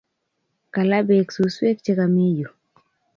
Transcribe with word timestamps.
Kalaa 0.73 1.05
peek 1.07 1.29
suswek 1.35 1.77
che 1.85 1.91
kami 1.99 2.25
yu 2.37 2.49